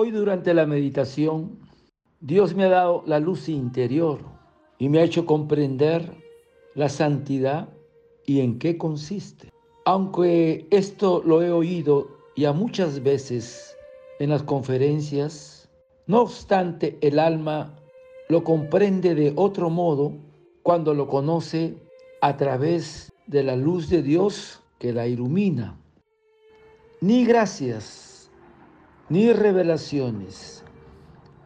Hoy 0.00 0.12
durante 0.12 0.54
la 0.54 0.64
meditación, 0.64 1.58
Dios 2.20 2.54
me 2.54 2.62
ha 2.62 2.68
dado 2.68 3.02
la 3.04 3.18
luz 3.18 3.48
interior 3.48 4.20
y 4.78 4.88
me 4.88 5.00
ha 5.00 5.02
hecho 5.02 5.26
comprender 5.26 6.14
la 6.76 6.88
santidad 6.88 7.68
y 8.24 8.38
en 8.38 8.60
qué 8.60 8.78
consiste. 8.78 9.52
Aunque 9.84 10.68
esto 10.70 11.20
lo 11.26 11.42
he 11.42 11.50
oído 11.50 12.16
ya 12.36 12.52
muchas 12.52 13.02
veces 13.02 13.76
en 14.20 14.30
las 14.30 14.44
conferencias, 14.44 15.68
no 16.06 16.20
obstante 16.20 16.96
el 17.00 17.18
alma 17.18 17.74
lo 18.28 18.44
comprende 18.44 19.16
de 19.16 19.32
otro 19.34 19.68
modo 19.68 20.12
cuando 20.62 20.94
lo 20.94 21.08
conoce 21.08 21.74
a 22.20 22.36
través 22.36 23.12
de 23.26 23.42
la 23.42 23.56
luz 23.56 23.88
de 23.88 24.04
Dios 24.04 24.62
que 24.78 24.92
la 24.92 25.08
ilumina. 25.08 25.76
Ni 27.00 27.24
gracias, 27.24 28.07
ni 29.08 29.32
revelaciones, 29.32 30.64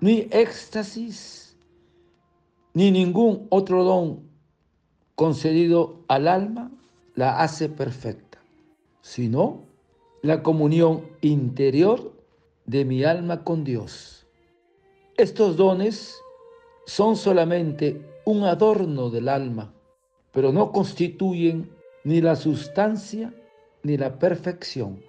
ni 0.00 0.28
éxtasis, 0.30 1.56
ni 2.72 2.90
ningún 2.90 3.46
otro 3.50 3.84
don 3.84 4.22
concedido 5.14 6.00
al 6.08 6.28
alma 6.28 6.70
la 7.14 7.40
hace 7.40 7.68
perfecta, 7.68 8.38
sino 9.02 9.64
la 10.22 10.42
comunión 10.42 11.06
interior 11.20 12.12
de 12.64 12.84
mi 12.84 13.04
alma 13.04 13.44
con 13.44 13.64
Dios. 13.64 14.26
Estos 15.16 15.56
dones 15.56 16.16
son 16.86 17.16
solamente 17.16 18.00
un 18.24 18.44
adorno 18.44 19.10
del 19.10 19.28
alma, 19.28 19.74
pero 20.32 20.52
no 20.52 20.72
constituyen 20.72 21.70
ni 22.04 22.22
la 22.22 22.36
sustancia 22.36 23.34
ni 23.82 23.98
la 23.98 24.18
perfección. 24.18 25.02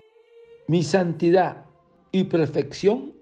Mi 0.68 0.84
santidad 0.84 1.66
y 2.12 2.26
perfección 2.26 3.14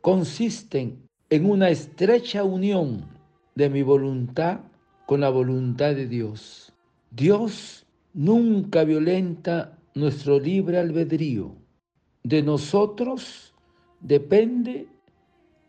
consisten 0.00 1.08
en 1.30 1.50
una 1.50 1.70
estrecha 1.70 2.44
unión 2.44 3.06
de 3.54 3.68
mi 3.68 3.82
voluntad 3.82 4.60
con 5.06 5.20
la 5.20 5.30
voluntad 5.30 5.94
de 5.94 6.06
Dios. 6.06 6.72
Dios 7.10 7.86
nunca 8.14 8.84
violenta 8.84 9.78
nuestro 9.94 10.38
libre 10.38 10.78
albedrío. 10.78 11.56
De 12.22 12.42
nosotros 12.42 13.54
depende 14.00 14.86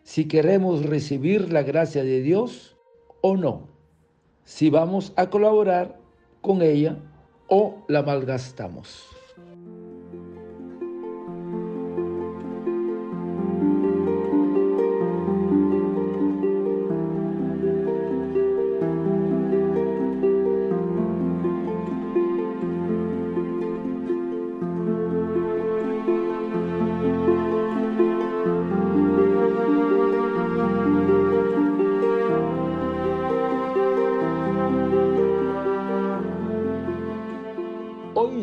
si 0.03 0.25
queremos 0.25 0.85
recibir 0.85 1.51
la 1.51 1.63
gracia 1.63 2.03
de 2.03 2.21
Dios 2.21 2.75
o 3.21 3.37
no, 3.37 3.69
si 4.43 4.69
vamos 4.69 5.13
a 5.15 5.29
colaborar 5.29 5.99
con 6.41 6.61
ella 6.61 6.97
o 7.47 7.83
la 7.87 8.03
malgastamos. 8.03 9.18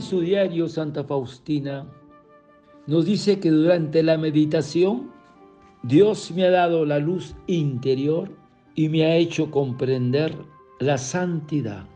Su 0.07 0.21
diario 0.21 0.69
Santa 0.69 1.03
Faustina 1.03 1.85
nos 2.87 3.07
dice 3.07 3.41
que 3.41 3.51
durante 3.51 4.05
la 4.05 4.17
meditación 4.17 5.11
Dios 5.83 6.31
me 6.31 6.45
ha 6.45 6.51
dado 6.51 6.85
la 6.85 7.01
luz 7.01 7.35
interior 7.49 8.31
y 8.77 8.89
me 8.89 9.05
ha 9.05 9.17
hecho 9.17 9.51
comprender 9.51 10.33
la 10.79 10.97
santidad. 10.97 11.87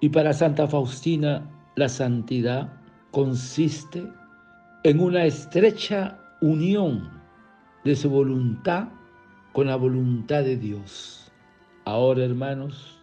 Y 0.00 0.08
para 0.08 0.32
Santa 0.32 0.66
Faustina 0.66 1.48
la 1.76 1.88
santidad 1.88 2.72
consiste 3.12 4.04
en 4.82 5.00
una 5.00 5.24
estrecha 5.24 6.18
unión 6.40 7.08
de 7.84 7.94
su 7.94 8.10
voluntad 8.10 8.88
con 9.52 9.68
la 9.68 9.76
voluntad 9.76 10.42
de 10.42 10.56
Dios. 10.56 11.30
Ahora, 11.84 12.24
hermanos, 12.24 13.00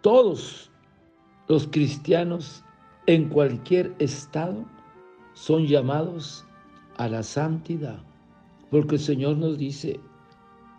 todos 0.00 0.70
los 1.48 1.66
cristianos 1.66 2.64
en 3.08 3.30
cualquier 3.30 3.94
estado 3.98 4.66
son 5.32 5.66
llamados 5.66 6.44
a 6.98 7.08
la 7.08 7.22
santidad. 7.22 7.98
Porque 8.70 8.96
el 8.96 9.00
Señor 9.00 9.38
nos 9.38 9.56
dice, 9.56 9.98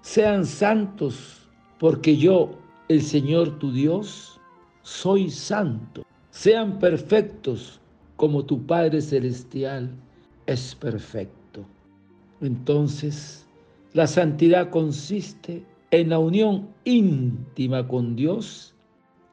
sean 0.02 0.46
santos, 0.46 1.50
porque 1.80 2.16
yo, 2.16 2.52
el 2.88 3.02
Señor 3.02 3.58
tu 3.58 3.72
Dios, 3.72 4.40
soy 4.84 5.32
santo. 5.32 6.06
Sean 6.30 6.78
perfectos, 6.78 7.82
como 8.16 8.46
tu 8.46 8.64
Padre 8.64 9.02
Celestial 9.02 9.90
es 10.46 10.76
perfecto. 10.76 11.66
Entonces, 12.42 13.48
la 13.94 14.06
santidad 14.06 14.70
consiste 14.70 15.66
en 15.90 16.10
la 16.10 16.20
unión 16.20 16.70
íntima 16.84 17.88
con 17.88 18.16
Dios, 18.16 18.76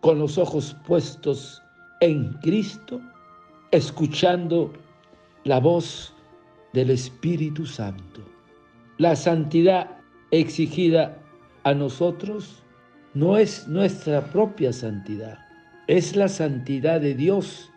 con 0.01 0.19
los 0.19 0.39
ojos 0.39 0.75
puestos 0.87 1.63
en 2.07 2.33
Cristo, 2.35 3.01
escuchando 3.73 4.73
la 5.45 5.59
voz 5.61 6.15
del 6.73 6.91
Espíritu 6.91 7.67
Santo. 7.67 8.23
La 8.99 9.17
santidad 9.17 9.99
exigida 10.31 11.19
a 11.65 11.75
nosotros 11.75 12.63
no 13.15 13.37
es 13.37 13.67
nuestra 13.67 14.25
propia 14.31 14.73
santidad, 14.73 15.39
es 15.89 16.17
la 16.17 16.29
santidad 16.29 17.01
de 17.01 17.15
Dios 17.15 17.71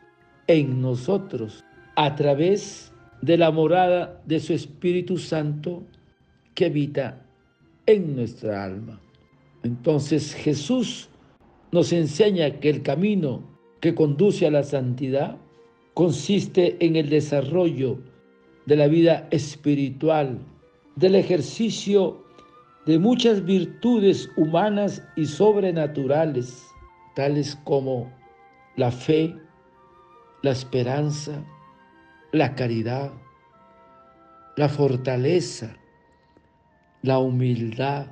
en 0.47 0.81
nosotros 0.81 1.63
a 1.96 2.16
través 2.16 2.91
de 3.22 3.38
la 3.38 3.51
morada 3.51 4.22
de 4.25 4.40
su 4.40 4.53
Espíritu 4.53 5.17
Santo 5.17 5.84
que 6.53 6.66
habita 6.66 7.25
en 7.85 8.16
nuestra 8.16 8.63
alma. 8.63 9.00
Entonces 9.63 10.34
Jesús 10.34 11.09
nos 11.72 11.91
enseña 11.94 12.59
que 12.59 12.69
el 12.69 12.81
camino 12.81 13.59
que 13.79 13.95
conduce 13.95 14.45
a 14.47 14.51
la 14.51 14.63
santidad 14.63 15.38
consiste 15.94 16.78
en 16.85 16.95
el 16.95 17.09
desarrollo 17.09 18.00
de 18.66 18.75
la 18.75 18.88
vida 18.88 19.28
espiritual, 19.31 20.40
del 20.95 21.16
ejercicio 21.16 22.23
de 22.85 23.00
muchas 23.00 23.44
virtudes 23.45 24.29
humanas 24.35 25.03
y 25.16 25.25
sobrenaturales, 25.25 26.66
tales 27.16 27.57
como 27.63 28.12
la 28.75 28.91
fe, 28.91 29.35
la 30.41 30.51
esperanza, 30.51 31.44
la 32.31 32.56
caridad, 32.56 33.11
la 34.55 34.70
fortaleza, 34.70 35.75
la 37.02 37.20
humildad, 37.20 38.08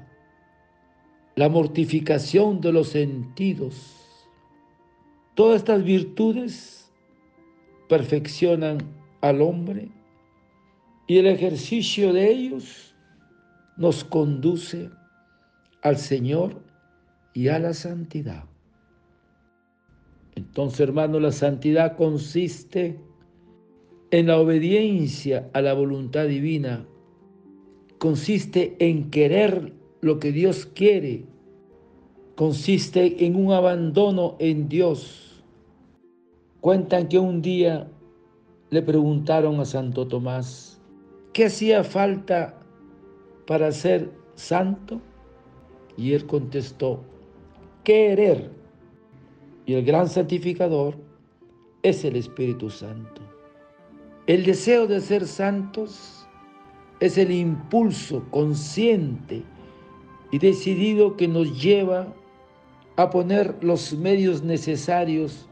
la 1.36 1.50
mortificación 1.50 2.62
de 2.62 2.72
los 2.72 2.90
sentidos, 2.90 4.07
Todas 5.38 5.58
estas 5.58 5.84
virtudes 5.84 6.92
perfeccionan 7.88 8.80
al 9.22 9.44
hombre 9.44 9.88
y 11.06 11.20
el 11.20 11.28
ejercicio 11.28 12.12
de 12.12 12.32
ellos 12.32 12.96
nos 13.78 14.04
conduce 14.04 14.90
al 15.84 15.98
Señor 15.98 16.60
y 17.36 17.50
a 17.50 17.60
la 17.60 17.76
santidad. 17.76 18.46
Entonces, 20.34 20.80
hermano, 20.80 21.20
la 21.20 21.32
santidad 21.32 21.96
consiste 21.98 23.00
en 24.10 24.26
la 24.26 24.40
obediencia 24.40 25.52
a 25.54 25.62
la 25.62 25.76
voluntad 25.76 26.26
divina, 26.26 26.88
consiste 28.00 28.76
en 28.80 29.12
querer 29.12 29.72
lo 30.02 30.18
que 30.18 30.32
Dios 30.32 30.66
quiere, 30.66 31.26
consiste 32.34 33.24
en 33.24 33.36
un 33.36 33.52
abandono 33.52 34.36
en 34.40 34.68
Dios 34.68 35.26
Cuentan 36.62 37.08
que 37.08 37.20
un 37.20 37.42
día 37.42 37.88
le 38.70 38.82
preguntaron 38.82 39.60
a 39.60 39.66
Santo 39.66 40.08
Tomás, 40.08 40.82
¿qué 41.34 41.46
hacía 41.46 41.84
falta 41.84 42.60
para 43.46 43.72
ser 43.72 44.12
santo? 44.36 45.00
Y 45.96 46.14
él 46.14 46.26
contestó, 46.26 47.04
querer. 47.84 48.52
Y 49.66 49.76
el 49.76 49.86
gran 49.86 50.10
santificador 50.10 50.96
es 51.84 52.04
el 52.04 52.16
Espíritu 52.16 52.70
Santo. 52.70 53.22
El 54.26 54.44
deseo 54.44 54.88
de 54.88 55.00
ser 55.00 55.26
santos 55.26 56.28
es 57.00 57.18
el 57.18 57.32
impulso 57.32 58.26
consciente 58.32 59.44
y 60.32 60.40
decidido 60.40 61.16
que 61.16 61.28
nos 61.28 61.62
lleva 61.62 62.14
a 62.98 63.10
poner 63.10 63.56
los 63.62 63.96
medios 63.96 64.44
necesarios 64.44 65.48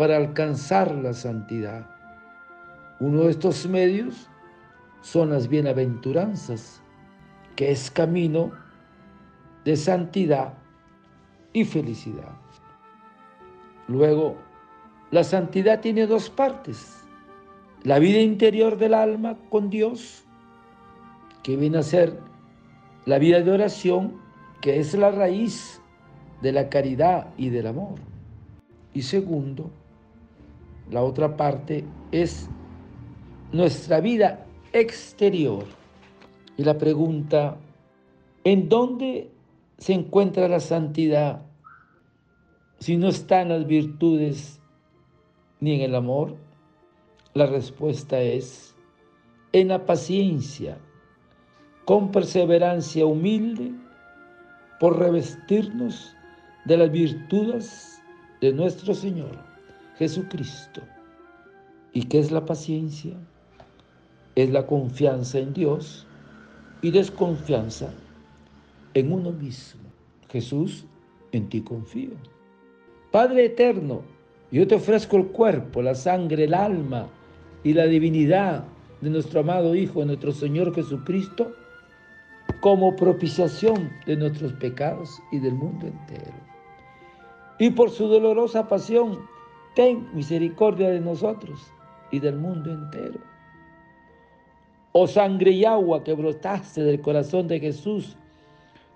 para 0.00 0.16
alcanzar 0.16 0.94
la 0.94 1.12
santidad. 1.12 1.86
Uno 3.00 3.24
de 3.24 3.32
estos 3.32 3.68
medios 3.68 4.30
son 5.02 5.28
las 5.28 5.46
bienaventuranzas, 5.46 6.82
que 7.54 7.70
es 7.70 7.90
camino 7.90 8.50
de 9.66 9.76
santidad 9.76 10.54
y 11.52 11.66
felicidad. 11.66 12.32
Luego, 13.88 14.38
la 15.10 15.22
santidad 15.22 15.80
tiene 15.80 16.06
dos 16.06 16.30
partes. 16.30 17.04
La 17.82 17.98
vida 17.98 18.20
interior 18.20 18.78
del 18.78 18.94
alma 18.94 19.36
con 19.50 19.68
Dios, 19.68 20.24
que 21.42 21.56
viene 21.56 21.76
a 21.76 21.82
ser 21.82 22.18
la 23.04 23.18
vida 23.18 23.42
de 23.42 23.52
oración, 23.52 24.18
que 24.62 24.80
es 24.80 24.94
la 24.94 25.10
raíz 25.10 25.78
de 26.40 26.52
la 26.52 26.70
caridad 26.70 27.34
y 27.36 27.50
del 27.50 27.66
amor. 27.66 27.98
Y 28.94 29.02
segundo, 29.02 29.70
la 30.90 31.02
otra 31.02 31.36
parte 31.36 31.84
es 32.10 32.48
nuestra 33.52 34.00
vida 34.00 34.46
exterior. 34.72 35.64
Y 36.56 36.64
la 36.64 36.76
pregunta, 36.78 37.56
¿en 38.44 38.68
dónde 38.68 39.30
se 39.78 39.92
encuentra 39.94 40.48
la 40.48 40.60
santidad 40.60 41.42
si 42.78 42.96
no 42.96 43.08
está 43.08 43.42
en 43.42 43.50
las 43.50 43.66
virtudes 43.66 44.60
ni 45.60 45.74
en 45.74 45.82
el 45.82 45.94
amor? 45.94 46.36
La 47.34 47.46
respuesta 47.46 48.20
es 48.20 48.74
en 49.52 49.68
la 49.68 49.86
paciencia, 49.86 50.78
con 51.84 52.10
perseverancia 52.10 53.06
humilde, 53.06 53.72
por 54.80 54.98
revestirnos 54.98 56.16
de 56.64 56.76
las 56.76 56.90
virtudes 56.90 58.02
de 58.40 58.52
nuestro 58.52 58.94
Señor 58.94 59.49
Jesucristo. 60.00 60.80
¿Y 61.92 62.04
qué 62.04 62.20
es 62.20 62.32
la 62.32 62.46
paciencia? 62.46 63.12
Es 64.34 64.48
la 64.48 64.66
confianza 64.66 65.38
en 65.38 65.52
Dios 65.52 66.06
y 66.80 66.90
desconfianza 66.90 67.92
en 68.94 69.12
uno 69.12 69.30
mismo. 69.30 69.82
Jesús, 70.30 70.86
en 71.32 71.50
ti 71.50 71.60
confío. 71.60 72.12
Padre 73.10 73.44
eterno, 73.44 74.00
yo 74.50 74.66
te 74.66 74.76
ofrezco 74.76 75.18
el 75.18 75.26
cuerpo, 75.26 75.82
la 75.82 75.94
sangre, 75.94 76.44
el 76.44 76.54
alma 76.54 77.06
y 77.62 77.74
la 77.74 77.84
divinidad 77.84 78.64
de 79.02 79.10
nuestro 79.10 79.40
amado 79.40 79.74
Hijo, 79.74 80.02
nuestro 80.06 80.32
Señor 80.32 80.74
Jesucristo, 80.74 81.52
como 82.62 82.96
propiciación 82.96 83.90
de 84.06 84.16
nuestros 84.16 84.54
pecados 84.54 85.20
y 85.30 85.40
del 85.40 85.52
mundo 85.52 85.88
entero. 85.88 86.32
Y 87.58 87.68
por 87.68 87.90
su 87.90 88.08
dolorosa 88.08 88.66
pasión, 88.66 89.18
ten 89.74 90.08
misericordia 90.14 90.90
de 90.90 91.00
nosotros 91.00 91.72
y 92.10 92.20
del 92.20 92.36
mundo 92.36 92.70
entero. 92.70 93.20
Oh 94.92 95.06
sangre 95.06 95.52
y 95.52 95.64
agua 95.64 96.02
que 96.02 96.14
brotaste 96.14 96.82
del 96.82 97.00
corazón 97.00 97.46
de 97.46 97.60
Jesús 97.60 98.16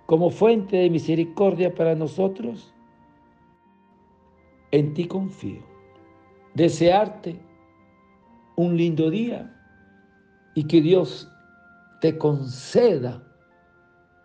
como 0.06 0.30
fuente 0.30 0.76
de 0.76 0.90
misericordia 0.90 1.74
para 1.74 1.94
nosotros, 1.94 2.74
en 4.70 4.92
ti 4.92 5.06
confío. 5.06 5.62
Desearte 6.54 7.40
un 8.56 8.76
lindo 8.76 9.10
día 9.10 9.50
y 10.54 10.64
que 10.64 10.80
Dios 10.80 11.28
te 12.00 12.18
conceda 12.18 13.22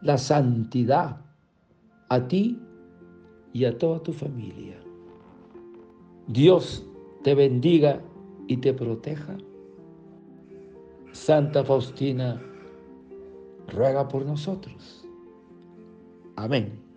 la 0.02 0.18
santidad 0.18 1.22
a 2.10 2.28
ti 2.28 2.60
y 3.54 3.66
a 3.66 3.78
toda 3.78 4.02
tu 4.02 4.12
familia. 4.12 4.89
Dios 6.30 6.86
te 7.24 7.34
bendiga 7.34 8.00
y 8.48 8.58
te 8.58 8.72
proteja. 8.72 9.36
Santa 11.12 11.64
Faustina, 11.64 12.40
ruega 13.68 14.08
por 14.08 14.24
nosotros. 14.28 15.08
Amén. 16.36 16.89